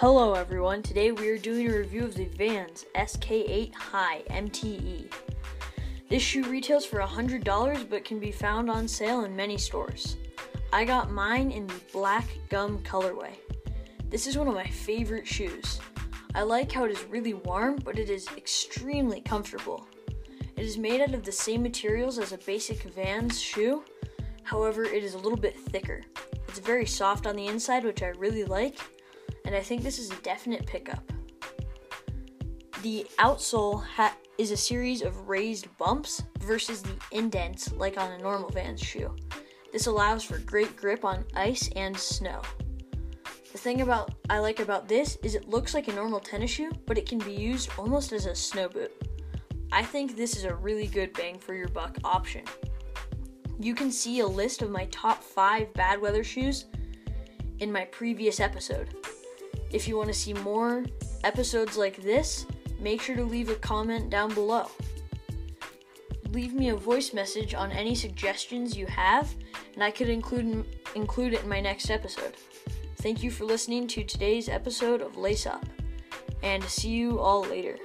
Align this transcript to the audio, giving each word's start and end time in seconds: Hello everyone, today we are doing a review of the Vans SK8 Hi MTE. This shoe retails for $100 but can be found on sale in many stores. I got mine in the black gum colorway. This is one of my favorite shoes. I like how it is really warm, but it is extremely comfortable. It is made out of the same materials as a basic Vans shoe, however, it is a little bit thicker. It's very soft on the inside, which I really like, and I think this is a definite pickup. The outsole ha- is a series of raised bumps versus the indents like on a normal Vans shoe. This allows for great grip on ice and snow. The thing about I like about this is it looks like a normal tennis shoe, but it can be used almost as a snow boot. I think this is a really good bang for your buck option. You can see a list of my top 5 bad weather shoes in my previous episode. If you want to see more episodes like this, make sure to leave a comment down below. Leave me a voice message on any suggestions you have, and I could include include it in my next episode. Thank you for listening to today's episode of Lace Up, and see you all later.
Hello 0.00 0.32
everyone, 0.32 0.82
today 0.82 1.12
we 1.12 1.28
are 1.28 1.36
doing 1.36 1.70
a 1.70 1.76
review 1.76 2.04
of 2.04 2.14
the 2.14 2.24
Vans 2.24 2.86
SK8 2.94 3.74
Hi 3.74 4.22
MTE. 4.30 5.12
This 6.08 6.22
shoe 6.22 6.42
retails 6.44 6.86
for 6.86 7.00
$100 7.00 7.90
but 7.90 8.06
can 8.06 8.18
be 8.18 8.32
found 8.32 8.70
on 8.70 8.88
sale 8.88 9.24
in 9.26 9.36
many 9.36 9.58
stores. 9.58 10.16
I 10.72 10.86
got 10.86 11.10
mine 11.10 11.50
in 11.50 11.66
the 11.66 11.78
black 11.92 12.24
gum 12.48 12.78
colorway. 12.78 13.34
This 14.08 14.26
is 14.26 14.38
one 14.38 14.48
of 14.48 14.54
my 14.54 14.66
favorite 14.68 15.26
shoes. 15.26 15.78
I 16.34 16.44
like 16.44 16.72
how 16.72 16.86
it 16.86 16.92
is 16.92 17.04
really 17.04 17.34
warm, 17.34 17.76
but 17.84 17.98
it 17.98 18.08
is 18.08 18.26
extremely 18.38 19.20
comfortable. 19.20 19.86
It 20.56 20.64
is 20.64 20.78
made 20.78 21.02
out 21.02 21.12
of 21.12 21.24
the 21.24 21.30
same 21.30 21.62
materials 21.62 22.18
as 22.18 22.32
a 22.32 22.38
basic 22.38 22.84
Vans 22.94 23.38
shoe, 23.38 23.84
however, 24.44 24.82
it 24.84 25.04
is 25.04 25.12
a 25.12 25.18
little 25.18 25.36
bit 25.36 25.60
thicker. 25.60 26.00
It's 26.48 26.58
very 26.58 26.86
soft 26.86 27.26
on 27.26 27.36
the 27.36 27.48
inside, 27.48 27.84
which 27.84 28.02
I 28.02 28.08
really 28.16 28.44
like, 28.44 28.78
and 29.44 29.54
I 29.54 29.60
think 29.60 29.82
this 29.82 29.98
is 29.98 30.10
a 30.10 30.16
definite 30.16 30.66
pickup. 30.66 31.12
The 32.82 33.06
outsole 33.18 33.84
ha- 33.84 34.16
is 34.38 34.50
a 34.50 34.56
series 34.56 35.02
of 35.02 35.28
raised 35.28 35.66
bumps 35.76 36.22
versus 36.40 36.82
the 36.82 36.96
indents 37.12 37.72
like 37.72 37.98
on 37.98 38.12
a 38.12 38.18
normal 38.18 38.48
Vans 38.48 38.80
shoe. 38.80 39.14
This 39.72 39.86
allows 39.86 40.24
for 40.24 40.38
great 40.38 40.76
grip 40.76 41.04
on 41.04 41.24
ice 41.34 41.68
and 41.76 41.96
snow. 41.96 42.40
The 43.52 43.58
thing 43.58 43.80
about 43.82 44.14
I 44.30 44.38
like 44.38 44.60
about 44.60 44.88
this 44.88 45.18
is 45.22 45.34
it 45.34 45.48
looks 45.48 45.74
like 45.74 45.88
a 45.88 45.92
normal 45.92 46.20
tennis 46.20 46.50
shoe, 46.50 46.70
but 46.86 46.96
it 46.96 47.08
can 47.08 47.18
be 47.18 47.32
used 47.32 47.70
almost 47.76 48.12
as 48.12 48.26
a 48.26 48.34
snow 48.34 48.68
boot. 48.68 48.92
I 49.72 49.82
think 49.82 50.16
this 50.16 50.36
is 50.36 50.44
a 50.44 50.54
really 50.54 50.86
good 50.86 51.12
bang 51.12 51.38
for 51.38 51.54
your 51.54 51.68
buck 51.68 51.98
option. 52.02 52.44
You 53.60 53.74
can 53.74 53.90
see 53.90 54.20
a 54.20 54.26
list 54.26 54.62
of 54.62 54.70
my 54.70 54.86
top 54.86 55.22
5 55.22 55.74
bad 55.74 56.00
weather 56.00 56.24
shoes 56.24 56.64
in 57.58 57.70
my 57.70 57.84
previous 57.86 58.40
episode. 58.40 58.94
If 59.70 59.86
you 59.86 59.96
want 59.96 60.08
to 60.08 60.14
see 60.14 60.34
more 60.34 60.84
episodes 61.24 61.76
like 61.76 62.02
this, 62.02 62.46
make 62.80 63.00
sure 63.00 63.16
to 63.16 63.24
leave 63.24 63.50
a 63.50 63.54
comment 63.56 64.10
down 64.10 64.34
below. 64.34 64.70
Leave 66.32 66.54
me 66.54 66.68
a 66.68 66.76
voice 66.76 67.12
message 67.12 67.54
on 67.54 67.72
any 67.72 67.94
suggestions 67.94 68.76
you 68.76 68.86
have, 68.86 69.32
and 69.74 69.82
I 69.82 69.90
could 69.90 70.08
include 70.08 70.64
include 70.94 71.34
it 71.34 71.42
in 71.42 71.48
my 71.48 71.60
next 71.60 71.90
episode. 71.90 72.34
Thank 72.96 73.22
you 73.22 73.30
for 73.30 73.44
listening 73.44 73.86
to 73.88 74.04
today's 74.04 74.48
episode 74.48 75.00
of 75.00 75.16
Lace 75.16 75.46
Up, 75.46 75.64
and 76.42 76.62
see 76.64 76.90
you 76.90 77.18
all 77.18 77.42
later. 77.42 77.78